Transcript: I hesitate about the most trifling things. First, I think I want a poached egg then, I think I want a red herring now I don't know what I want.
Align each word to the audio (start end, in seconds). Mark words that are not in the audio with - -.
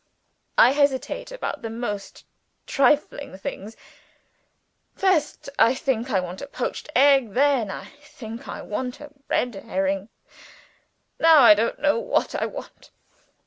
I 0.57 0.71
hesitate 0.71 1.31
about 1.31 1.61
the 1.61 1.69
most 1.69 2.25
trifling 2.65 3.37
things. 3.37 3.77
First, 4.95 5.47
I 5.59 5.75
think 5.75 6.09
I 6.09 6.19
want 6.19 6.41
a 6.41 6.47
poached 6.47 6.89
egg 6.95 7.35
then, 7.35 7.69
I 7.69 7.85
think 8.03 8.47
I 8.47 8.63
want 8.63 8.99
a 8.99 9.11
red 9.29 9.53
herring 9.53 10.09
now 11.19 11.41
I 11.41 11.53
don't 11.53 11.77
know 11.77 11.99
what 11.99 12.33
I 12.33 12.47
want. 12.47 12.89